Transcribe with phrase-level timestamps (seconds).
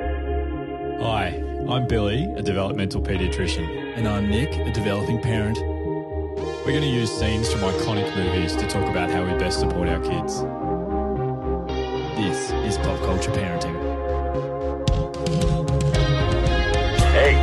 [0.00, 3.96] Hi, I'm Billy, a developmental paediatrician.
[3.96, 5.58] And I'm Nick, a developing parent.
[5.58, 9.88] We're going to use scenes from iconic movies to talk about how we best support
[9.88, 10.40] our kids.
[12.16, 13.76] This is Pop Culture Parenting.
[17.12, 17.34] Hey,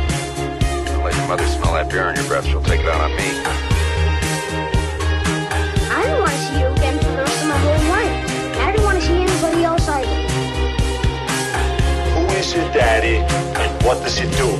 [0.86, 2.46] don't let your mother smell that beer on your breath.
[2.46, 3.67] She'll take it out on me.
[13.00, 14.58] Is your daddy and what does it do?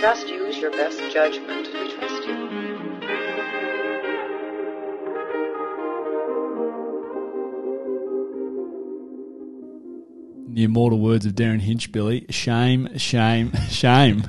[0.00, 1.68] Just use your best judgment.
[1.74, 2.50] We trust you.
[10.54, 12.24] The immortal words of Derryn Hinch, Billy.
[12.30, 14.24] Shame, shame, shame.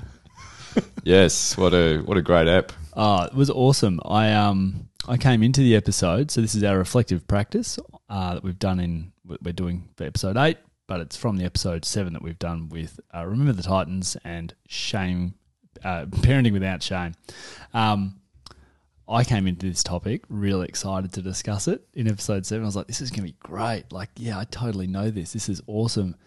[1.04, 2.74] Yes, what a what a great app.
[2.96, 4.00] Oh, it was awesome.
[4.04, 7.80] I um I came into the episode, so this is our reflective practice
[8.10, 10.58] uh, that we've done in we're doing for episode eight,
[10.92, 14.54] but it's from the episode seven that we've done with uh, Remember the Titans and
[14.68, 15.36] Shame,
[15.86, 17.14] uh, parenting without shame.
[17.74, 18.20] Um,
[19.08, 22.66] I came into this topic really excited to discuss it in episode seven.
[22.66, 23.94] I was like, this is going to be great.
[23.94, 25.32] Like, yeah, I totally know this.
[25.32, 26.18] This is awesome.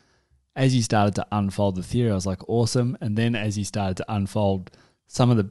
[0.56, 2.96] As you started to unfold the theory, I was like, awesome.
[3.02, 4.70] And then as you started to unfold
[5.08, 5.50] some of the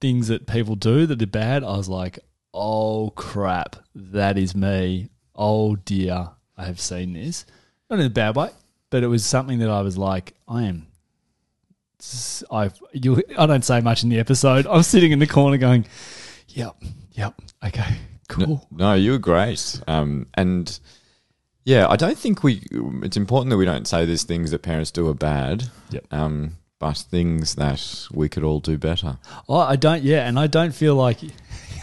[0.00, 2.18] things that people do that are bad, I was like,
[2.54, 5.10] oh crap, that is me.
[5.34, 7.44] Oh dear, I have seen this.
[7.90, 8.50] Not in a bad way,
[8.90, 10.86] but it was something that I was like, I am.
[12.50, 14.66] I you I don't say much in the episode.
[14.66, 15.86] I'm sitting in the corner going,
[16.48, 16.76] Yep,
[17.12, 17.96] yep, okay,
[18.28, 18.66] cool.
[18.70, 19.80] No, no, you were great.
[19.86, 20.78] Um, and
[21.64, 22.62] yeah, I don't think we.
[23.02, 25.64] It's important that we don't say there's things that parents do are bad.
[25.90, 26.12] Yep.
[26.12, 29.18] Um, but things that we could all do better.
[29.48, 30.02] Oh, I don't.
[30.02, 31.18] Yeah, and I don't feel like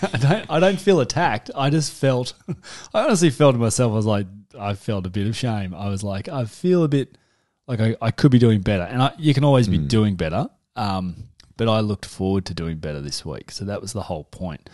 [0.13, 0.45] I don't.
[0.49, 1.52] I don't feel attacked.
[1.55, 2.33] I just felt.
[2.94, 3.91] I honestly felt to myself.
[3.91, 5.73] I was like, I felt a bit of shame.
[5.73, 7.17] I was like, I feel a bit
[7.67, 10.49] like I, I could be doing better, and I, you can always be doing better.
[10.75, 14.23] Um, but I looked forward to doing better this week, so that was the whole
[14.25, 14.69] point.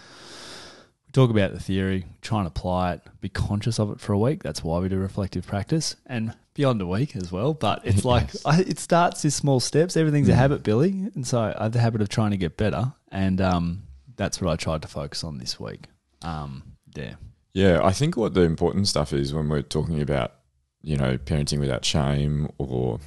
[1.05, 4.17] We talk about the theory, try and apply it, be conscious of it for a
[4.19, 4.43] week.
[4.43, 7.53] That's why we do reflective practice, and beyond a week as well.
[7.53, 9.97] But it's like I, it starts with small steps.
[9.97, 12.93] Everything's a habit, Billy, and so I have the habit of trying to get better,
[13.11, 13.83] and um,
[14.17, 15.85] that's what I tried to focus on this week.
[16.21, 16.63] Um,
[16.95, 17.15] yeah,
[17.53, 20.33] Yeah, I think what the important stuff is when we're talking about,
[20.81, 22.99] you know, parenting without shame or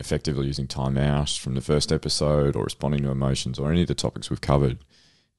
[0.00, 3.88] effectively using time out from the first episode or responding to emotions or any of
[3.88, 4.78] the topics we've covered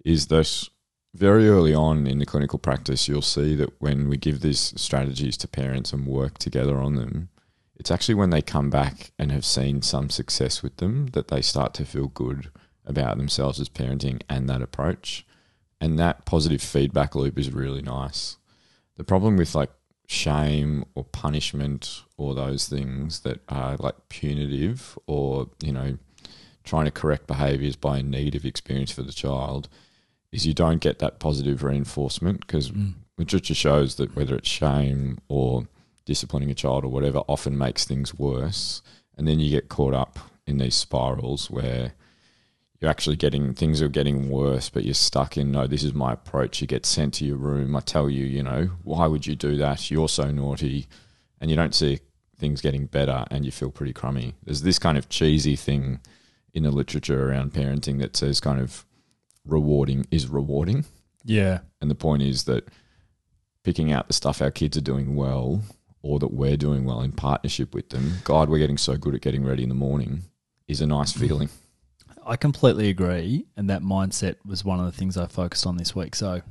[0.05, 0.69] is that
[1.13, 5.35] very early on in the clinical practice, you'll see that when we give these strategies
[5.37, 7.29] to parents and work together on them,
[7.75, 11.41] it's actually when they come back and have seen some success with them that they
[11.41, 12.49] start to feel good
[12.87, 15.25] about themselves as parenting and that approach.
[15.79, 18.37] And that positive feedback loop is really nice.
[18.95, 19.69] The problem with like
[20.07, 25.97] shame or punishment or those things that are like punitive or, you know,
[26.63, 29.69] trying to correct behaviors by a negative experience for the child
[30.31, 32.71] is you don't get that positive reinforcement because
[33.17, 33.57] literature mm.
[33.57, 35.67] shows that whether it's shame or
[36.05, 38.81] disciplining a child or whatever often makes things worse.
[39.17, 41.93] And then you get caught up in these spirals where
[42.79, 46.13] you're actually getting things are getting worse, but you're stuck in no, this is my
[46.13, 46.61] approach.
[46.61, 47.75] You get sent to your room.
[47.75, 49.89] I tell you, you know, why would you do that?
[49.89, 50.87] You're so naughty.
[51.39, 51.99] And you don't see
[52.37, 54.35] things getting better and you feel pretty crummy.
[54.43, 55.99] There's this kind of cheesy thing
[56.53, 58.85] in the literature around parenting that says kind of
[59.45, 60.85] rewarding is rewarding.
[61.23, 62.67] yeah, And the point is that
[63.63, 65.63] picking out the stuff our kids are doing well
[66.01, 69.21] or that we're doing well in partnership with them, God, we're getting so good at
[69.21, 70.23] getting ready in the morning,
[70.67, 71.49] is a nice feeling.
[72.27, 75.95] I completely agree, and that mindset was one of the things I focused on this
[75.95, 76.13] week.
[76.13, 76.41] So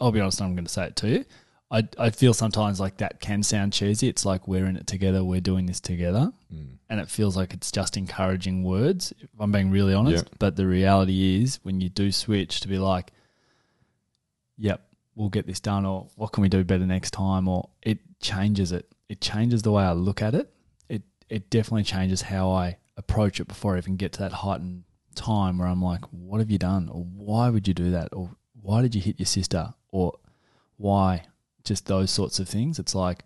[0.00, 1.24] I'll be honest, I'm going to say it to you.
[1.70, 4.06] I, I feel sometimes like that can sound cheesy.
[4.06, 6.76] It's like we're in it together, we're doing this together, mm.
[6.90, 9.14] and it feels like it's just encouraging words.
[9.20, 10.36] If I'm being really honest, Yeah.
[10.38, 13.10] but the reality is when you do switch to be like,
[14.58, 18.00] "Yep, we'll get this done," or "What can we do better next time?" or it
[18.20, 18.92] changes it.
[19.08, 20.52] It changes the way I look at it.
[20.90, 24.84] It it definitely changes how I approach it before I even get to that heightened
[25.14, 28.30] time where I'm like, "What have you done?" or "Why would you do that?" or
[28.60, 30.14] "Why did you hit your sister?" or
[30.76, 31.24] "Why?"
[31.64, 32.78] Just those sorts of things.
[32.78, 33.24] It's like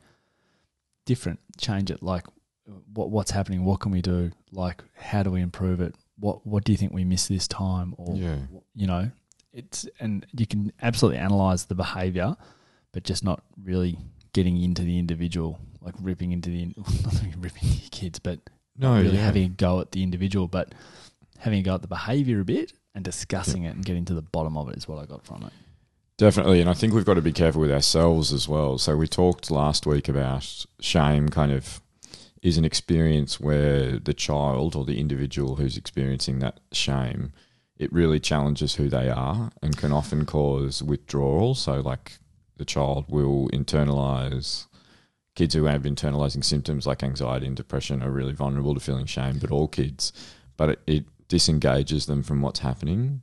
[1.05, 1.41] different.
[1.59, 2.03] Change it.
[2.03, 2.27] Like,
[2.93, 3.65] what what's happening?
[3.65, 4.33] What can we do?
[4.53, 5.95] Like, how do we improve it?
[6.19, 7.95] What what do you think we missed this time?
[7.97, 8.39] Or Yeah.
[8.75, 9.11] you know,
[9.53, 12.37] it's and you can absolutely analyze the behavior,
[12.93, 13.99] but just not really
[14.33, 16.67] getting into the individual, like ripping into the
[17.05, 18.39] not ripping into your kids, but
[18.77, 19.25] No, really yeah.
[19.25, 20.75] having a go at the individual, but
[21.39, 24.23] having a go at the behavior a bit and discussing it and getting to the
[24.23, 25.53] bottom of it is what I got from it.
[26.19, 26.61] Definitely.
[26.61, 28.79] And I think we've got to be careful with ourselves as well.
[28.79, 31.81] So we talked last week about shame kind of
[32.43, 37.33] is an experience where the child or the individual who's experiencing that shame,
[37.77, 41.55] it really challenges who they are and can often cause withdrawal.
[41.55, 42.19] So, like
[42.57, 44.67] the child will internalize.
[45.35, 49.39] Kids who have internalizing symptoms like anxiety and depression are really vulnerable to feeling shame,
[49.39, 50.13] but all kids.
[50.57, 53.23] But it, it disengages them from what's happening.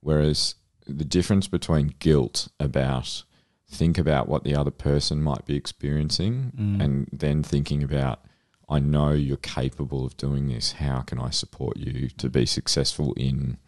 [0.00, 0.56] Whereas
[0.86, 3.24] the difference between guilt about
[3.68, 6.82] think about what the other person might be experiencing mm.
[6.82, 8.20] and then thinking about
[8.68, 10.72] I know you're capable of doing this.
[10.72, 13.58] How can I support you to be successful in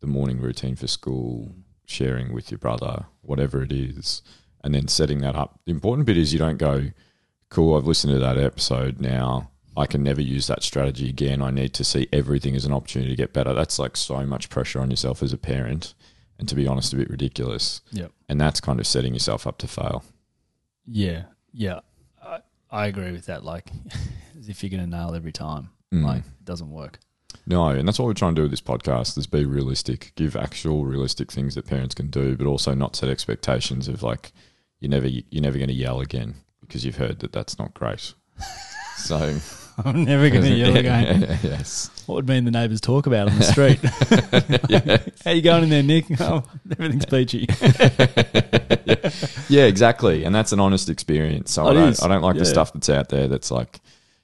[0.00, 1.54] the morning routine for school,
[1.84, 4.22] sharing with your brother, whatever it is,
[4.62, 5.60] and then setting that up.
[5.64, 6.90] The important bit is you don't go,
[7.50, 9.50] cool, I've listened to that episode now.
[9.76, 11.42] I can never use that strategy again.
[11.42, 13.52] I need to see everything as an opportunity to get better.
[13.52, 15.94] That's like so much pressure on yourself as a parent.
[16.38, 17.80] And to be honest, a bit ridiculous.
[17.92, 18.12] Yep.
[18.28, 20.04] And that's kind of setting yourself up to fail.
[20.86, 21.80] Yeah, yeah,
[22.22, 22.40] I,
[22.70, 23.44] I agree with that.
[23.44, 23.70] Like,
[24.38, 26.04] as if you're going to nail every time, Mm.
[26.04, 26.98] like it doesn't work.
[27.46, 30.34] No, and that's what we're trying to do with this podcast is be realistic, give
[30.36, 34.32] actual realistic things that parents can do, but also not set expectations of like
[34.80, 38.14] you're never you're never going to yell again because you've heard that that's not great.
[38.96, 39.38] So
[39.84, 41.38] I'm never going to yell again.
[41.42, 41.90] yes.
[42.06, 43.80] What would mean the neighbours talk about on the street?
[45.24, 46.06] How you going in there, Nick?
[46.20, 47.46] Oh, everything's peachy.
[49.48, 50.24] Yeah, exactly.
[50.24, 51.52] And that's an honest experience.
[51.52, 53.80] So I don't, is, I don't like the stuff that's out there that's like,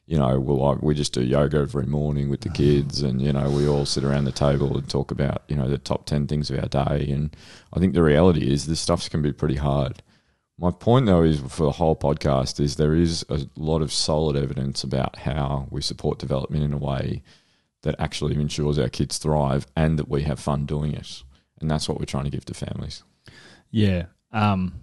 [0.07, 2.55] you know, well, I, we just do yoga every morning with the ah.
[2.55, 5.69] kids and, you know, we all sit around the table and talk about, you know,
[5.69, 7.11] the top 10 things of our day.
[7.11, 7.35] And
[7.73, 10.03] I think the reality is this stuff can be pretty hard.
[10.63, 14.37] My point, though, is for the whole podcast is there is a lot of solid
[14.37, 17.25] evidence about how we support development in a way
[17.83, 21.25] that actually ensures our kids thrive and that we have fun doing it.
[21.61, 23.03] And that's what we're trying to give to families.
[23.73, 24.05] Yeah.
[24.31, 24.75] Um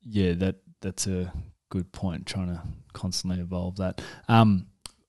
[0.00, 1.32] yeah, that that's a
[1.68, 2.60] good point, trying to
[2.92, 4.02] constantly evolve that.
[4.26, 4.66] Um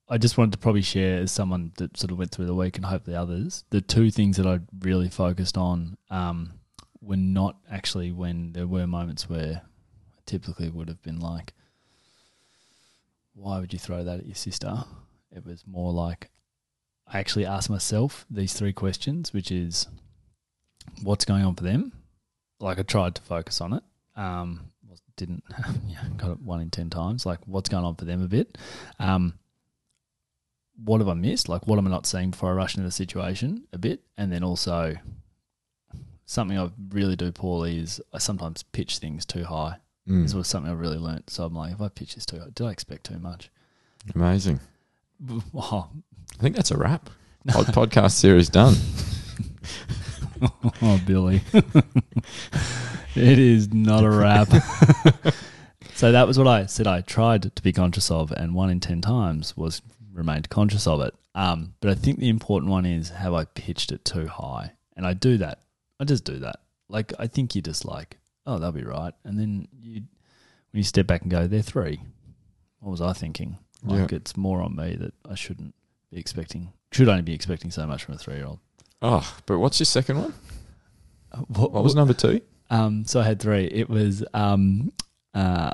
[0.08, 2.76] I just wanted to probably share as someone that sort of went through the week
[2.76, 6.52] and hopefully others, the two things that I really focused on um
[7.04, 11.52] were not actually when there were moments where I typically would have been like,
[13.34, 14.84] Why would you throw that at your sister?
[15.30, 16.30] It was more like
[17.06, 19.86] I actually asked myself these three questions, which is
[21.02, 21.92] what's going on for them?
[22.60, 23.82] like I tried to focus on it.
[24.16, 24.70] Um,
[25.16, 25.44] didn't
[25.86, 27.24] yeah, got it one in ten times.
[27.24, 28.58] Like what's going on for them a bit.
[28.98, 29.34] Um,
[30.82, 31.48] what have I missed?
[31.48, 34.00] Like what am I not seeing before I rush into the situation a bit?
[34.16, 34.96] And then also
[36.26, 39.76] something I really do poorly is I sometimes pitch things too high.
[40.08, 40.22] Mm.
[40.22, 41.30] This was something I really learnt.
[41.30, 43.50] So I'm like, if I pitch this too high, did I expect too much?
[44.14, 44.60] Amazing.
[45.54, 45.88] Oh,
[46.38, 47.08] I think that's a wrap.
[47.48, 48.74] Pod- podcast series done.
[50.82, 51.40] oh Billy.
[53.14, 54.48] it is not a wrap.
[55.94, 58.80] so that was what I said I tried to be conscious of and one in
[58.80, 59.80] ten times was
[60.12, 61.14] remained conscious of it.
[61.34, 64.72] Um, but I think the important one is have I pitched it too high?
[64.96, 65.60] And I do that.
[66.00, 66.60] I just do that.
[66.88, 69.14] Like I think you just like, oh, they'll be right.
[69.24, 70.02] And then you
[70.70, 72.00] when you step back and go, they're three.
[72.80, 73.58] What was I thinking?
[73.82, 74.16] Like Yeah.
[74.16, 75.74] it's more on me that I shouldn't
[76.10, 78.60] be expecting should only be expecting so much from a three year old.
[79.02, 80.34] Oh, but what's your second one?
[81.48, 82.40] What, What was number two?
[82.70, 83.64] Um, so I had three.
[83.66, 84.92] It was um,
[85.34, 85.72] uh,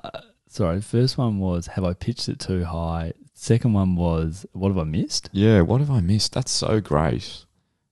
[0.49, 0.81] sorry.
[0.81, 3.12] First one was have I pitched it too high?
[3.34, 5.28] Second one was what have I missed?
[5.33, 6.33] Yeah, what have I missed?
[6.33, 7.44] That's so great.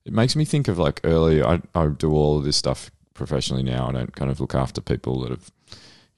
[0.09, 1.43] It makes me think of like early.
[1.43, 3.89] I I do all of this stuff professionally now.
[3.89, 5.53] I don't kind of look after people that have,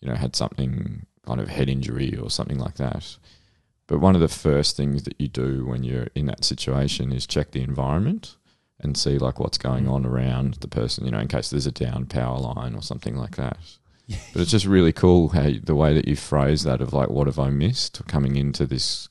[0.01, 3.17] you know, had something kind of head injury or something like that.
[3.89, 7.27] But one of the first things that you do when you're in that situation is
[7.27, 8.37] check the environment
[8.79, 9.91] and see like what's going mm.
[9.91, 11.05] on around the person.
[11.05, 13.59] You know, in case there's a down power line or something like that.
[14.33, 17.11] But it's just really cool how you- the way that you phrase that of like,
[17.11, 19.09] what have I missed coming into this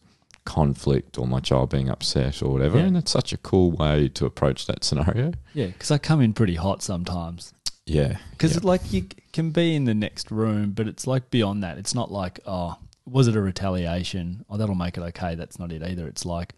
[0.50, 2.80] conflict or my child being upset or whatever.
[2.80, 2.86] Yeah.
[2.86, 5.32] And that's such a cool way to approach that scenario.
[5.54, 7.54] Yeah, because I come in pretty hot sometimes.
[7.86, 8.18] Yeah.
[8.32, 8.62] Because yeah.
[8.64, 11.78] like you can be in the next room, but it's like beyond that.
[11.78, 14.44] It's not like oh, was it a retaliation?
[14.50, 15.36] Oh, that'll make it okay.
[15.36, 16.08] That's not it either.
[16.08, 16.56] It's like.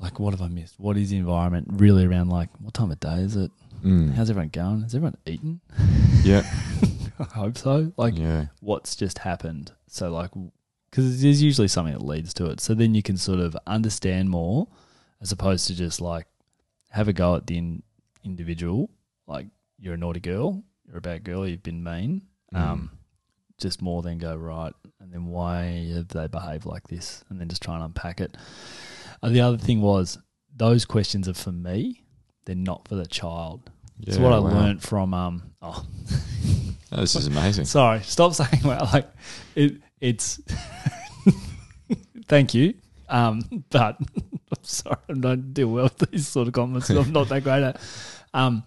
[0.00, 0.78] Like what have I missed?
[0.78, 2.30] What is the environment really around?
[2.30, 3.50] Like what time of day is it?
[3.84, 4.14] Mm.
[4.14, 4.82] How's everyone going?
[4.82, 5.60] Has everyone eaten?
[6.22, 6.42] yeah.
[7.18, 7.92] I hope so.
[7.96, 8.46] Like yeah.
[8.60, 9.72] what's just happened.
[9.88, 10.30] So like,
[10.90, 12.60] because there's usually something that leads to it.
[12.60, 14.68] So then you can sort of understand more,
[15.20, 16.26] as opposed to just like
[16.90, 17.82] have a go at the in-
[18.24, 18.90] individual.
[19.26, 19.46] Like
[19.78, 22.22] you're a naughty girl, you're a bad girl, you've been mean.
[22.54, 22.90] Um,
[23.58, 27.48] just more than go right, and then why have they behaved like this, and then
[27.48, 28.36] just try and unpack it.
[29.22, 30.16] Uh, the other thing was
[30.56, 32.04] those questions are for me;
[32.46, 33.70] they're not for the child.
[33.98, 34.14] Yeah.
[34.14, 34.50] so what I wow.
[34.50, 35.84] learned from um oh
[36.92, 37.64] Oh, this is amazing.
[37.66, 38.88] Sorry, stop saying well.
[38.92, 39.10] Like
[39.54, 40.40] it, it's
[42.28, 42.74] thank you.
[43.08, 46.90] Um, but I'm sorry, I don't deal well with these sort of comments.
[46.90, 47.80] I'm not that great at.
[48.34, 48.64] Um,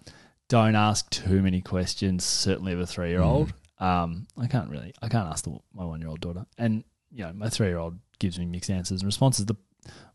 [0.48, 2.24] don't ask too many questions.
[2.24, 3.52] Certainly of a three year old.
[3.78, 4.92] Um, I can't really.
[5.02, 7.78] I can't ask the, my one year old daughter, and you know my three year
[7.78, 9.46] old gives me mixed answers and responses.
[9.46, 9.56] The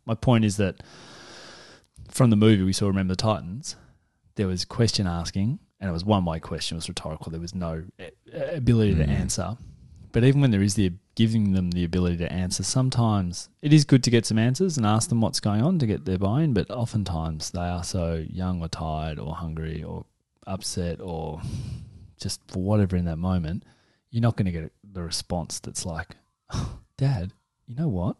[0.05, 0.81] my point is that
[2.09, 3.75] from the movie we saw Remember the Titans,
[4.35, 6.75] there was question asking, and it was one way question.
[6.75, 7.31] It was rhetorical.
[7.31, 7.83] There was no
[8.33, 9.57] ability to answer.
[10.17, 13.85] But even when there is the giving them the ability to answer, sometimes it is
[13.85, 16.55] good to get some answers and ask them what's going on to get their buy-in.
[16.55, 20.05] But oftentimes they are so young or tired or hungry or
[20.47, 21.43] upset or
[22.19, 23.61] just for whatever in that moment,
[24.09, 26.15] you're not going to get the response that's like,
[26.51, 27.31] oh, "Dad,
[27.67, 28.17] you know what?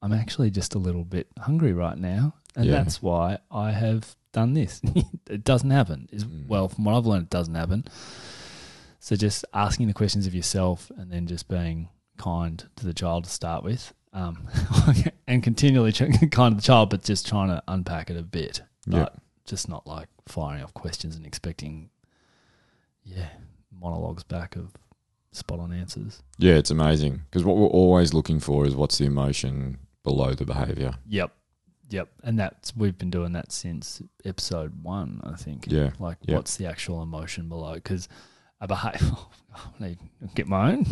[0.00, 2.74] I'm actually just a little bit hungry right now, and Yeah.
[2.74, 4.80] that's why I have done this."
[5.28, 6.08] it doesn't happen.
[6.12, 6.46] Is mm.
[6.46, 7.86] well, from what I've learned, it doesn't happen.
[9.00, 13.24] So just asking the questions of yourself, and then just being kind to the child
[13.24, 14.48] to start with, um,
[15.26, 15.92] and continually
[16.30, 19.20] kind to the child, but just trying to unpack it a bit, but Yeah.
[19.44, 21.90] just not like firing off questions and expecting,
[23.04, 23.28] yeah,
[23.72, 24.72] monologues back of
[25.32, 26.22] spot on answers.
[26.38, 30.44] Yeah, it's amazing because what we're always looking for is what's the emotion below the
[30.44, 30.94] behavior.
[31.06, 31.32] Yep.
[31.90, 32.08] Yep.
[32.24, 35.66] And that's we've been doing that since episode one, I think.
[35.70, 36.34] Yeah, Like yeah.
[36.36, 37.74] what's the actual emotion below?
[37.74, 38.08] Because
[38.60, 39.16] a behavior
[39.54, 39.98] I need
[40.34, 40.86] get my own.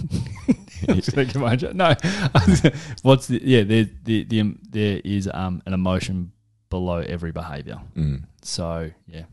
[0.89, 1.77] I'm just gonna get my own.
[1.77, 1.95] No.
[3.03, 6.33] what's the yeah, there the, the um, there is um an emotion
[6.71, 7.81] below every behavior.
[7.97, 8.25] Mm.
[8.43, 9.25] So yeah.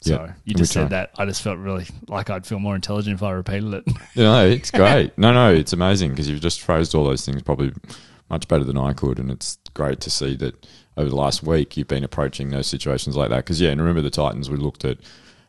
[0.00, 1.10] So you just said that.
[1.16, 3.84] I just felt really like I'd feel more intelligent if I repeated it.
[4.16, 5.16] No, it's great.
[5.16, 7.72] no, no, it's amazing because you've just phrased all those things probably
[8.28, 11.76] much better than I could, and it's great to see that over the last week
[11.76, 13.38] you've been approaching those situations like that.
[13.38, 14.98] Because yeah, and remember the Titans, we looked at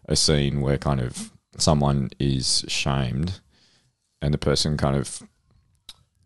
[0.06, 3.40] a scene where kind of someone is shamed,
[4.22, 5.22] and the person kind of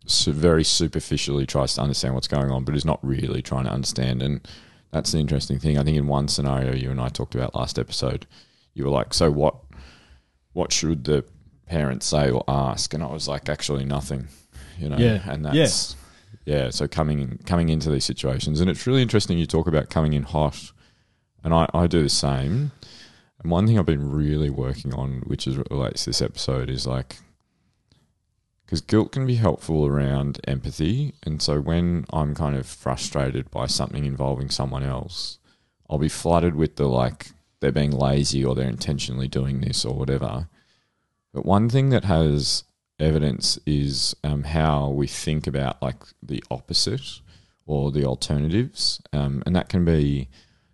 [0.06, 3.70] su- very superficially tries to understand what's going on, but is not really trying to
[3.72, 4.22] understand.
[4.22, 4.46] And
[4.90, 5.78] that's the interesting thing.
[5.78, 8.26] I think in one scenario you and I talked about last episode,
[8.74, 9.56] you were like, "So what?
[10.52, 11.24] What should the
[11.66, 14.28] parents say or ask?" And I was like, "Actually, nothing."
[14.78, 15.20] You know, Yeah.
[15.30, 15.96] and that's
[16.44, 16.70] yeah.
[16.70, 19.36] so coming coming into these situations, and it's really interesting.
[19.38, 20.72] You talk about coming in hot,
[21.44, 22.70] and I, I do the same.
[23.40, 26.86] And one thing I've been really working on, which is relates to this episode, is
[26.86, 27.16] like
[28.68, 31.14] because guilt can be helpful around empathy.
[31.22, 35.38] And so when I'm kind of frustrated by something involving someone else,
[35.88, 37.30] I'll be flooded with the like
[37.60, 40.48] they're being lazy or they're intentionally doing this or whatever.
[41.32, 42.64] But one thing that has
[43.00, 47.20] evidence is um, how we think about like the opposite
[47.66, 50.28] or the alternatives, um, and that can be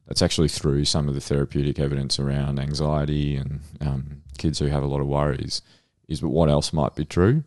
[0.07, 4.83] that's actually through some of the therapeutic evidence around anxiety and um, kids who have
[4.83, 5.63] a lot of worries.
[6.09, 7.45] Is but what else might be true?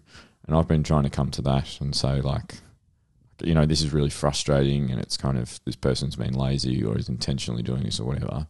[0.48, 2.56] And I've been trying to come to that and say like,
[3.44, 6.98] you know, this is really frustrating, and it's kind of this person's been lazy or
[6.98, 8.48] is intentionally doing this or whatever.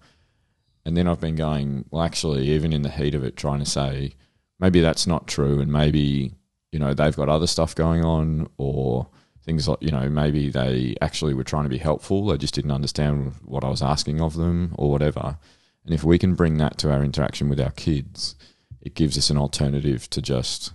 [0.86, 3.66] And then I've been going, well, actually, even in the heat of it, trying to
[3.66, 4.14] say,
[4.58, 5.60] maybe that's not true.
[5.60, 6.36] And maybe,
[6.72, 9.10] you know, they've got other stuff going on or
[9.48, 12.26] things like, you know, maybe they actually were trying to be helpful.
[12.28, 15.38] They just didn't understand what I was asking of them or whatever.
[15.86, 18.36] And if we can bring that to our interaction with our kids,
[18.82, 20.74] it gives us an alternative to just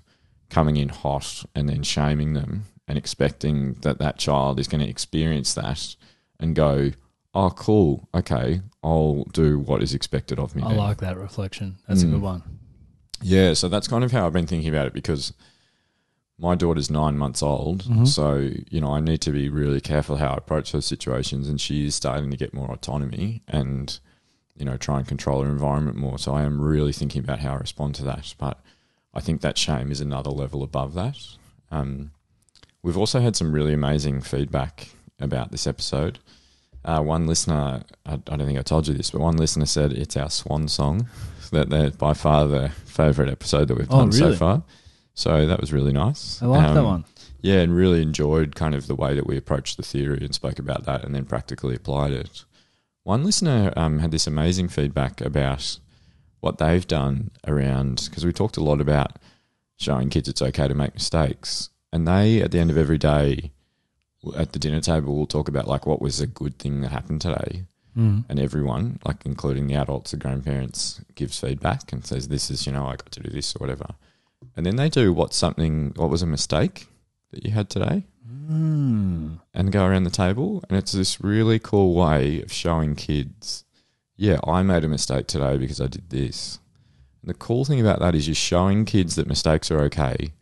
[0.49, 4.89] coming in hot and then shaming them and expecting that that child is going to
[4.89, 5.95] experience that
[6.41, 6.93] and go,
[7.35, 8.09] oh, cool.
[8.15, 8.63] Okay.
[8.83, 10.63] I'll do what is expected of me.
[10.63, 11.77] I then." like that reflection.
[11.87, 12.13] That's a Mm.
[12.13, 12.43] good one.
[13.21, 15.35] Yeah, so that's kind of how I've been thinking about it because
[16.43, 17.83] my daughter's nine months old.
[18.07, 21.49] So, you know, I need to be really careful how I approach those situations.
[21.49, 23.97] And she is starting to get more autonomy and,
[24.57, 26.19] you know, try and control her environment more.
[26.19, 28.35] So I am really thinking about how I respond to that.
[28.39, 28.59] But
[29.15, 31.17] I think that shame is another level above that.
[31.71, 32.11] Um,
[32.83, 34.89] we've also had some really amazing feedback
[35.21, 36.19] about this episode.
[36.85, 39.93] Uh, one listener, I, I don't think I told you this, but one listener said
[39.93, 41.07] it's our swan song.
[41.53, 44.63] That they're by far the favourite episode that we've Oh, done so far.
[45.15, 46.43] So that was really nice.
[46.43, 47.05] I like that Um, one.
[47.41, 50.59] Yeah, and really enjoyed kind of the way that we approached the theory and spoke
[50.59, 52.45] about that and then practically applied it.
[53.03, 55.79] One listener um, had this amazing feedback about
[56.41, 59.19] what they've done around, because we talked a lot about
[59.77, 61.71] showing kids it's okay to make mistakes.
[61.93, 63.51] And they, at the end of every day,
[64.37, 67.21] at the dinner table, will talk about like what was a good thing that happened
[67.21, 67.65] today.
[67.97, 68.25] Mm.
[68.29, 72.73] And everyone, like including the adults, the grandparents, gives feedback and says, This is, you
[72.73, 73.87] know, I got to do this or whatever.
[74.57, 76.87] And then they do what's something, what was a mistake
[77.31, 78.05] that you had today?
[78.51, 79.41] Mm.
[79.55, 80.65] and go around the table.
[80.69, 83.65] And it's this really cool way of showing kids,
[84.17, 86.59] yeah, I made a mistake today because I did this.
[87.23, 90.33] And the cool thing about that is you're showing kids that mistakes are okay,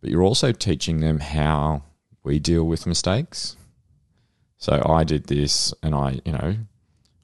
[0.00, 1.82] but you're also teaching them how
[2.22, 3.56] we deal with mistakes.
[4.58, 6.56] So I did this, and I, you know,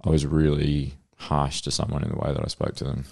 [0.04, 3.06] I was really harsh to someone in the way that I spoke to them,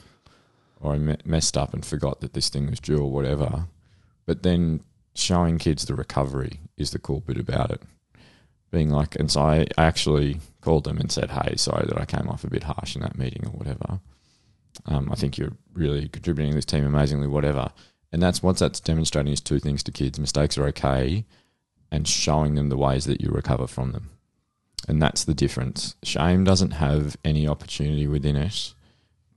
[0.81, 3.67] or I me- messed up and forgot that this thing was due or whatever.
[4.27, 4.81] But then
[5.15, 7.83] showing kids the recovery is the cool bit about it.
[8.71, 12.29] Being like, and so I actually called them and said, "Hey, sorry that I came
[12.29, 14.01] off a bit harsh in that meeting or whatever.
[14.87, 17.73] Um, I think you're really contributing to this team amazingly, whatever."
[18.13, 21.27] And that's what that's demonstrating is two things to kids: mistakes are okay,
[21.91, 24.11] and showing them the ways that you recover from them.
[24.89, 25.97] And that's the difference.
[26.05, 28.75] Shame doesn't have any opportunity within it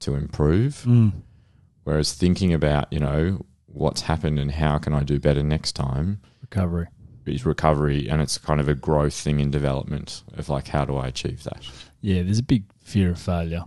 [0.01, 0.83] to improve.
[0.87, 1.13] Mm.
[1.83, 6.21] Whereas thinking about, you know, what's happened and how can I do better next time
[6.41, 6.87] Recovery.
[7.25, 10.95] is recovery and it's kind of a growth thing in development of like how do
[10.95, 11.65] I achieve that?
[12.01, 13.63] Yeah, there's a big fear of failure.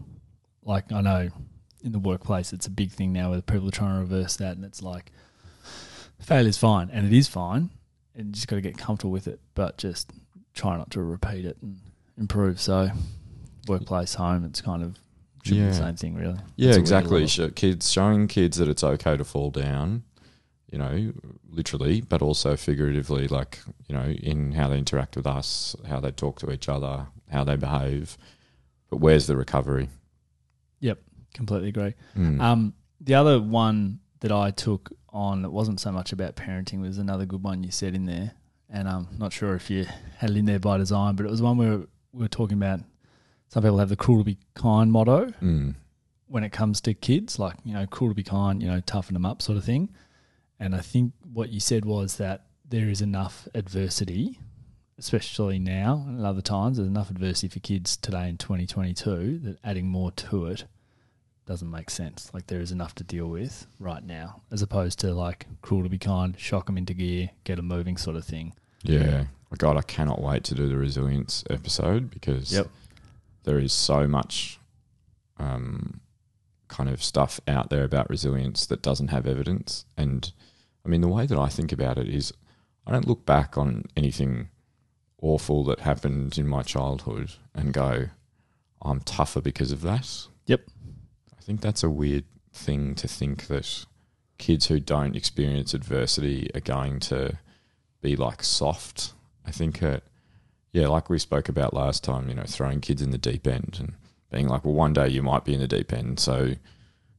[0.62, 1.30] Like I know
[1.87, 4.56] in the workplace, it's a big thing now where people are trying to reverse that,
[4.56, 5.12] and it's like
[6.20, 7.70] failure's fine, and it is fine,
[8.14, 10.11] and you just got to get comfortable with it, but just
[10.54, 11.78] try not to repeat it and
[12.18, 12.61] improve.
[12.61, 12.90] So,
[13.68, 14.99] workplace, home, it's kind of
[15.46, 15.68] should be Yeah.
[15.70, 16.38] the same thing, really.
[16.56, 17.10] Yeah, That's exactly.
[17.10, 17.30] do a lot.
[17.30, 20.02] Sho- Kids showing kids that it's okay to fall down,
[20.70, 21.12] you know,
[21.48, 26.10] literally, but also figuratively, like you know, in how they interact with us, how they
[26.10, 28.16] talk to each other, how they behave.
[28.90, 29.88] But where's the recovery?
[30.80, 30.98] Yep,
[31.34, 31.94] completely agree.
[32.16, 32.40] Mm.
[32.40, 36.98] Um, the other one that I took on that wasn't so much about parenting was
[36.98, 38.32] another good one you said in there,
[38.68, 39.86] and I'm not sure if you
[40.18, 41.78] had it in there by design, but it was one where
[42.12, 42.80] we were talking about
[43.48, 45.74] some people have the cruel to be kind motto Mm.
[46.28, 49.14] when it comes to kids, like you know, cruel to be kind, you know, toughen
[49.14, 49.88] them up, sort of thing.
[50.58, 54.40] And I think what you said was that there is enough adversity,
[54.98, 56.76] especially now and other times.
[56.78, 60.64] There's enough adversity for kids today in 2022 that adding more to it
[61.44, 62.30] doesn't make sense.
[62.34, 65.88] Like there is enough to deal with right now, as opposed to like cruel to
[65.88, 68.52] be kind, shock them into gear, get them moving, sort of thing.
[68.82, 69.26] Yeah.
[69.58, 72.68] God, I cannot wait to do the resilience episode because Yep.
[73.46, 74.61] There is so much
[75.38, 76.00] um,
[76.68, 79.87] kind of stuff out there about resilience that doesn't have evidence.
[79.96, 80.30] And
[80.85, 82.32] I mean, the way that I think about it is
[82.87, 84.48] I don't look back on anything
[85.22, 88.09] awful that happened in my childhood and go,
[88.82, 90.26] I'm tougher because of that.
[90.46, 90.62] Yep.
[91.38, 93.87] I think that's a weird thing to think that
[94.38, 97.38] kids who don't experience adversity are going to
[98.02, 99.14] be like soft.
[99.46, 100.02] I think it,
[100.76, 103.78] yeah, like we spoke about last time, you know, throwing kids in the deep end
[103.80, 103.94] and
[104.30, 106.20] being like, well, one day you might be in the deep end.
[106.20, 106.52] So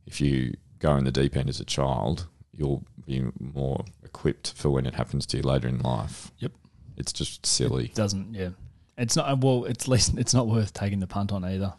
[0.05, 4.69] if you go in the deep end as a child, you'll be more equipped for
[4.69, 6.31] when it happens to you later in life.
[6.37, 6.51] Yep.
[6.97, 7.85] It's just silly.
[7.85, 8.49] It Doesn't yeah.
[8.97, 9.65] It's not uh, well.
[9.65, 10.17] It's least.
[10.17, 11.73] It's not worth taking the punt on either.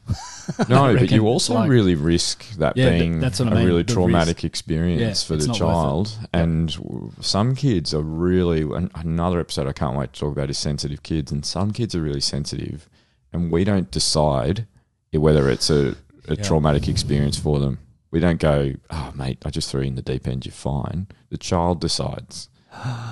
[0.69, 3.67] No, but you also like- really risk that Yeah, being that's what I a mean,
[3.67, 4.45] really traumatic risk.
[4.45, 5.59] experience Yeah, for the not worth it.
[5.65, 6.19] child.
[6.33, 8.63] And w- some kids are really,
[8.95, 11.33] another episode I can't wait to talk about is sensitive kids.
[11.33, 12.89] And some kids are really sensitive,
[13.33, 14.67] and we don't decide
[15.13, 15.97] whether it's a,
[16.29, 17.79] a traumatic experience for them.
[18.13, 21.09] We don't go, oh, mate, I just threw you in the deep end, you're fine.
[21.31, 22.49] The child decides,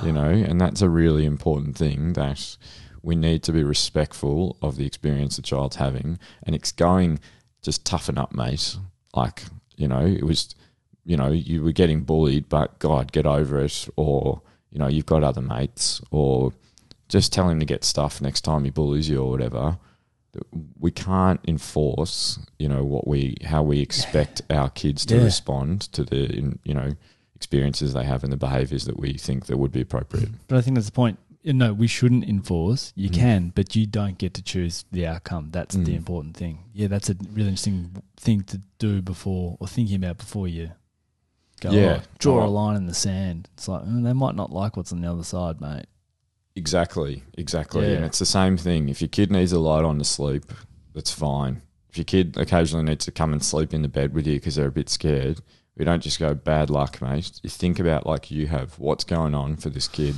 [0.05, 2.57] you know, and that's a really important thing that
[3.07, 6.19] we need to be respectful of the experience the child's having.
[6.43, 7.21] And it's going,
[7.63, 8.77] just toughen up, mate.
[9.15, 9.45] Like,
[9.77, 10.57] you know, it was,
[11.05, 13.89] you know, you were getting bullied, but God, get over it.
[13.95, 14.43] Or,
[14.73, 16.01] you know, you've got other mates.
[16.11, 16.53] Or
[17.09, 19.79] just tell him to get stuff next time he bullies you or whatever.
[20.81, 25.23] We can't enforce, you know, what we, how we expect our kids to Yeah.
[25.23, 26.97] respond to the, you know,
[27.37, 30.31] experiences they have and the behaviors that we think that would be appropriate.
[30.49, 31.21] But I think that's the point.
[31.47, 32.93] You know, we shouldn't enforce.
[32.97, 33.15] You Mm.
[33.15, 35.51] can, but you don't get to choose the outcome.
[35.53, 35.97] That's the Mm.
[36.03, 36.59] important thing.
[36.75, 40.73] Yeah, that's a really interesting thing to do before or thinking about before you
[41.61, 41.71] go.
[41.71, 42.01] Yeah.
[42.03, 42.51] "Oh, draw a Oh.
[42.51, 43.49] line in the sand.
[43.55, 45.87] It's like mm, they might not like what's on the other side, mate.
[46.57, 47.87] Exactly, exactly.
[47.87, 47.97] Yeah.
[47.97, 48.89] And it's the same thing.
[48.89, 50.45] If your kid needs a light on to sleep,
[50.95, 51.63] that's fine.
[51.91, 54.57] If your kid occasionally needs to come and sleep in the bed with you because
[54.57, 55.41] they're a bit scared,
[55.77, 57.31] we don't just go bad luck, mate.
[57.45, 60.17] You think about like you have what's going on for this kid.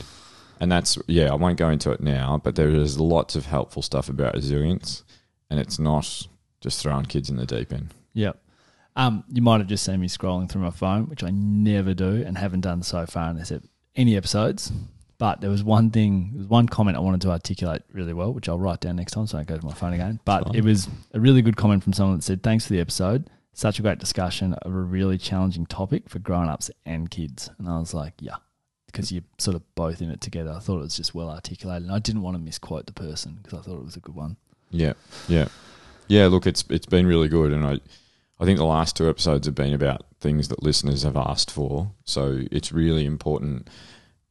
[0.61, 3.83] And that's yeah, I won't go into it now, but there is lots of helpful
[3.83, 5.05] stuff about resilience
[5.51, 6.27] and it's not
[6.61, 7.95] just throwing kids in the deep end.
[8.15, 8.41] Yep.
[8.97, 12.23] Um, you might have just seen me scrolling through my phone, which I never do
[12.27, 13.63] and haven't done so far in this ep-
[13.95, 14.73] any episodes.
[15.19, 18.33] But there was one thing, there was one comment I wanted to articulate really well,
[18.33, 20.21] which I'll write down next time so I don't go to my phone again.
[20.25, 23.29] But it was a really good comment from someone that said, Thanks for the episode.
[23.53, 27.51] Such a great discussion of a really challenging topic for grown ups and kids.
[27.59, 28.37] And I was like, Yeah,
[28.91, 30.51] because you're sort of both in it together.
[30.51, 31.85] I thought it was just well articulated.
[31.85, 34.15] And I didn't want to misquote the person because I thought it was a good
[34.17, 34.37] one.
[34.71, 34.95] Yeah,
[35.29, 35.49] yeah,
[36.09, 36.27] yeah.
[36.27, 37.79] Look, it's it's been really good, and I
[38.41, 41.93] I think the last two episodes have been about things that listeners have asked for.
[42.05, 43.69] So it's really important.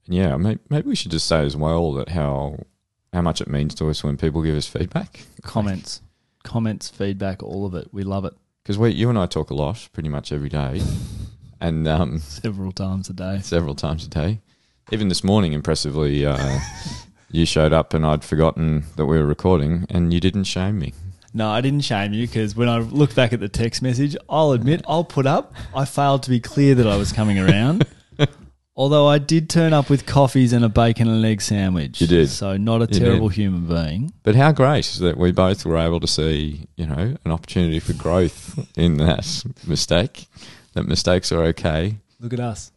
[0.05, 2.59] yeah, maybe, maybe we should just say as well that how
[3.13, 5.25] how much it means to us when people give us feedback.
[5.43, 6.01] Comments,
[6.43, 7.87] comments, feedback, all of it.
[7.91, 10.81] We love it Because we, you and I talk a lot, pretty much every day,
[11.61, 13.39] and um, several times a day.
[13.41, 14.39] several times a day.
[14.91, 16.59] Even this morning, impressively, uh,
[17.29, 20.93] you showed up and I'd forgotten that we were recording, and you didn't shame me.
[21.33, 24.53] No, I didn't shame you because when I look back at the text message, I'll
[24.53, 25.53] admit I'll put up.
[25.75, 27.85] I failed to be clear that I was coming around.
[28.77, 31.99] Although I did turn up with coffees and a bacon and egg sandwich.
[31.99, 32.29] You did.
[32.29, 34.13] So not a You terrible human being.
[34.23, 37.93] But how great that we both were able to see, you know, an opportunity for
[37.93, 40.27] growth in that mistake.
[40.73, 41.97] That mistakes are okay.
[42.19, 42.71] Look at us.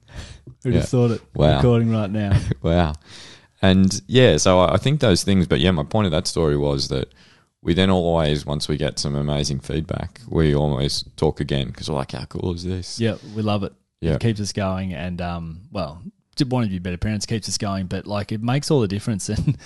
[0.63, 0.81] Who'd Yeah.
[0.81, 1.23] have thought it?
[1.35, 1.57] Wow.
[1.57, 2.39] Recording right now.
[2.63, 2.95] Wow.
[3.63, 6.57] And yeah, so I I think those things, but yeah, my point of that story
[6.57, 7.13] was that
[7.63, 11.97] we then always, once we get some amazing feedback, we always talk again because we're
[11.97, 12.99] like, how cool is this?
[12.99, 13.73] yeah, we love it.
[14.01, 14.15] Yeah.
[14.15, 16.03] It keeps us going and um well,
[16.49, 19.29] want to be better parents keeps us going, but like it makes all the difference
[19.35, 19.59] and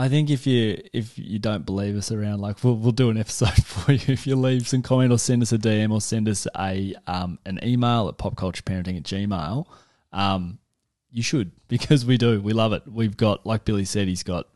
[0.00, 3.18] I think if you if you don't believe us around, like we'll we'll do an
[3.18, 4.14] episode for you.
[4.14, 7.38] If you leave some comment or send us a DM or send us a um
[7.44, 9.66] an email at popcultureparenting at gmail,
[10.12, 10.58] um,
[11.10, 12.40] you should because we do.
[12.40, 12.84] We love it.
[12.90, 14.46] We've got like Billy said, he's got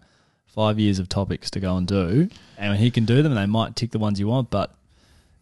[0.47, 3.77] five years of topics to go and do, and he can do them, they might
[3.77, 4.75] tick the ones you want, but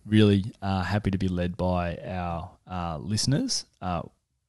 [0.04, 4.02] really uh, happy to be led by our uh, listeners uh,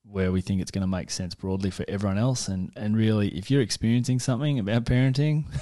[0.05, 2.47] where we think it's going to make sense broadly for everyone else.
[2.47, 5.45] And, and really, if you're experiencing something about parenting,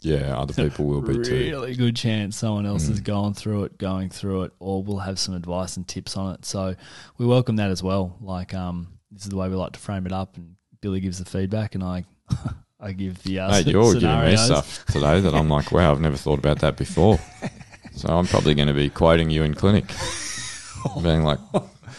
[0.00, 1.34] Yeah, other people will be too.
[1.34, 5.18] really good chance someone else is going through it, going through it, or will have
[5.18, 6.44] some advice and tips on it.
[6.44, 6.76] So
[7.16, 8.16] we welcome that as well.
[8.20, 11.18] Like, um, this is the way we like to frame it up, and Billy gives
[11.18, 12.04] the feedback, and I,
[12.80, 16.00] I give the uh, Mate, you're giving me stuff today that I'm like, wow, I've
[16.00, 17.18] never thought about that before.
[17.94, 19.86] So I'm probably going to be quoting you in clinic,
[21.02, 21.40] being like,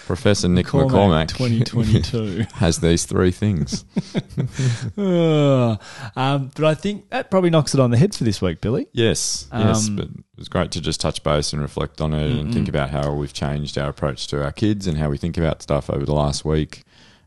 [0.09, 2.47] Professor Nick Cormac McCormack 2022.
[2.55, 3.85] has these three things.
[4.97, 5.77] Uh,
[6.15, 8.87] um, but I think that probably knocks it on the head for this week, Billy.
[8.91, 12.31] Yes, yes, Um, but it was great to just touch base and reflect on it
[12.31, 15.37] and think about how we've changed our approach to our kids and how we think
[15.37, 16.83] about stuff over the last week.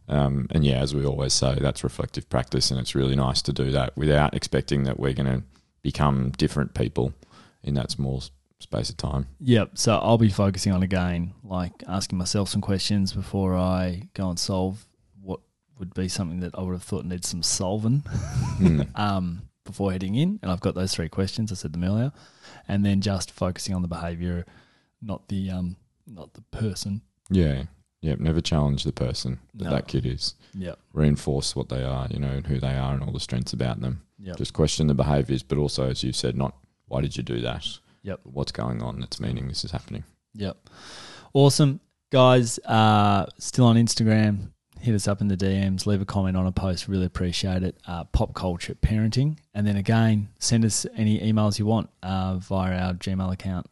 [0.09, 3.53] Um, and yeah, as we always say, that's reflective practice, and it's really nice to
[3.53, 5.43] do that without expecting that we're going to
[5.83, 7.15] become different people
[7.63, 8.23] in that small
[8.63, 9.27] space of time.
[9.41, 9.73] Yep.
[9.79, 14.39] So I'll be focusing on again, like asking myself some questions before I go and
[14.39, 14.87] solve
[15.21, 15.41] what
[15.79, 18.03] would be something that I would have thought needs some solving
[18.95, 20.39] um, before heading in.
[20.43, 21.53] And I've got those three questions.
[21.53, 22.13] I said them earlier,
[22.69, 24.45] and then just focusing on the behaviour,
[25.01, 27.03] not the um, not the person.
[27.31, 27.65] Yeah,
[28.01, 28.17] yeah.
[28.19, 29.71] Never challenge the person that No.
[29.71, 30.35] that kid is.
[30.55, 30.79] Yep.
[30.93, 33.81] Reinforce what they are, you know, and who they are, and all the strengths about
[33.81, 34.03] them.
[34.19, 34.37] Yep.
[34.37, 36.55] Just question the behaviors, but also, as you said, not
[36.87, 37.67] why did you do that?
[38.03, 38.21] Yep.
[38.25, 40.05] What's going on that's meaning this is happening?
[40.35, 40.57] Yep.
[41.35, 41.81] Awesome.
[42.11, 44.49] Guys, uh, still on Instagram.
[44.81, 46.89] Hit us up in the DMs, leave a comment on a post.
[46.89, 47.77] Really appreciate it.
[47.87, 49.39] Uh, pop culture parenting.
[49.55, 53.69] And then again, send us any emails you want uh, via our Gmail account.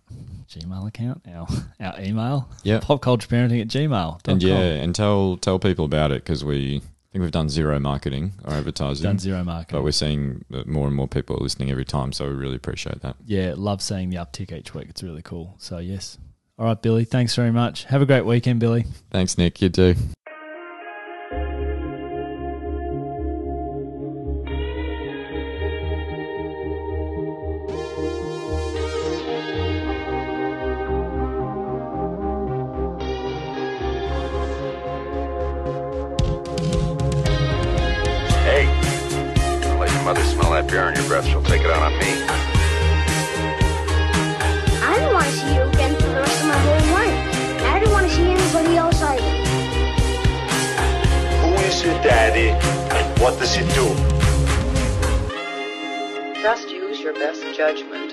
[0.49, 1.23] Gmail account?
[1.29, 1.49] Our,
[1.81, 2.49] our email?
[2.63, 2.85] Yep.
[2.85, 4.21] Popcultureparenting at gmail.
[4.29, 8.33] And yeah, and tell tell people about it because we think we've done zero marketing
[8.45, 9.79] or advertising, Done zero marketing.
[9.79, 12.57] but we're seeing that more and more people are listening every time, so we really
[12.57, 13.17] appreciate that.
[13.27, 14.87] Yeah, love seeing the uptick each week.
[14.91, 15.55] It's really cool.
[15.59, 16.19] So, yes.
[16.59, 17.05] All right, Billy.
[17.05, 17.85] Thanks very much.
[17.85, 18.85] Have a great weekend, Billy.
[19.11, 19.61] Thanks, Nick.
[19.63, 19.95] You too.
[40.15, 41.25] Mother smell that beer on your breath.
[41.25, 42.11] She'll take it out on me.
[44.83, 47.19] I don't want to see you again for the rest of my whole life.
[47.73, 49.23] I don't want to see anybody else either.
[51.43, 53.87] Who is your daddy and what does he do?
[56.43, 57.91] Just use your best judgment.
[57.93, 58.10] We trust you.